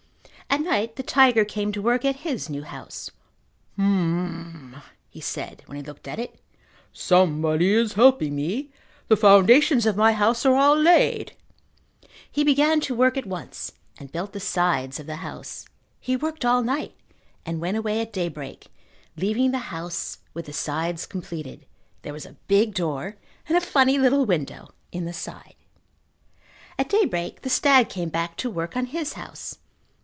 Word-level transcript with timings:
At 0.53 0.59
night 0.59 0.97
the 0.97 1.01
tiger 1.03 1.45
came 1.45 1.71
to 1.71 1.81
work 1.81 2.03
at 2.03 2.17
his 2.27 2.49
new 2.49 2.63
house. 2.63 3.09
"H'm," 3.79 4.75
he 5.09 5.21
said 5.21 5.63
when 5.65 5.77
he 5.77 5.81
looked 5.81 6.09
at 6.09 6.19
it. 6.19 6.41
"Somebody 6.91 7.73
is 7.73 7.93
helping 7.93 8.35
me. 8.35 8.69
The 9.07 9.15
foundations 9.15 9.85
of 9.85 9.95
my 9.95 10.11
house 10.11 10.45
are 10.45 10.53
all 10.57 10.75
laid." 10.75 11.37
He 12.29 12.43
began 12.43 12.81
to 12.81 12.93
work 12.93 13.15
at 13.15 13.25
once 13.25 13.71
and 13.97 14.11
built 14.11 14.33
the 14.33 14.41
sides 14.41 14.99
of 14.99 15.05
the 15.07 15.17
house. 15.23 15.67
He 16.01 16.17
worked 16.17 16.43
all 16.43 16.61
night 16.61 16.97
and 17.45 17.61
went 17.61 17.77
away 17.77 18.01
at 18.01 18.11
daybreak, 18.11 18.67
leaving 19.15 19.51
the 19.51 19.59
house 19.69 20.17
with 20.33 20.47
the 20.47 20.53
sides 20.53 21.05
completed. 21.05 21.65
There 22.01 22.11
was 22.13 22.25
a 22.25 22.35
big 22.49 22.73
door 22.73 23.15
and 23.47 23.57
a 23.57 23.61
funny 23.61 23.97
little 23.97 24.25
window 24.25 24.73
in 24.91 25.05
the 25.05 25.13
side. 25.13 25.55
At 26.77 26.89
daybreak 26.89 27.41
the 27.43 27.49
stag 27.49 27.87
came 27.87 28.09
back 28.09 28.35
to 28.37 28.49
work 28.49 28.75
on 28.75 28.87
his 28.87 29.13
house. 29.13 29.57